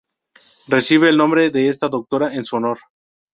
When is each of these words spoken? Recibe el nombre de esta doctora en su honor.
Recibe 0.67 1.09
el 1.09 1.17
nombre 1.17 1.51
de 1.51 1.67
esta 1.67 1.87
doctora 1.87 2.33
en 2.33 2.43
su 2.43 2.55
honor. 2.55 2.79